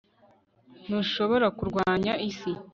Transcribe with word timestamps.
ntushobora 0.85 1.47
kurwanya 1.57 2.11
isi 2.29 2.51